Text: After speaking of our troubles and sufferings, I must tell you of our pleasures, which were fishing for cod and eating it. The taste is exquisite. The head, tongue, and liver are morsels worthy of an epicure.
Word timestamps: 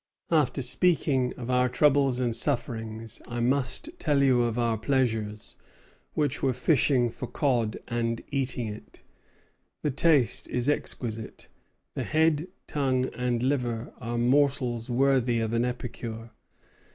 After 0.31 0.63
speaking 0.63 1.31
of 1.37 1.51
our 1.51 1.69
troubles 1.69 2.19
and 2.19 2.35
sufferings, 2.35 3.21
I 3.27 3.39
must 3.39 3.87
tell 3.99 4.23
you 4.23 4.41
of 4.41 4.57
our 4.57 4.75
pleasures, 4.75 5.55
which 6.15 6.41
were 6.41 6.53
fishing 6.53 7.07
for 7.11 7.27
cod 7.27 7.77
and 7.87 8.19
eating 8.31 8.65
it. 8.67 9.01
The 9.83 9.91
taste 9.91 10.49
is 10.49 10.67
exquisite. 10.67 11.49
The 11.93 12.03
head, 12.03 12.47
tongue, 12.65 13.09
and 13.13 13.43
liver 13.43 13.93
are 13.99 14.17
morsels 14.17 14.89
worthy 14.89 15.39
of 15.39 15.53
an 15.53 15.63
epicure. 15.65 16.31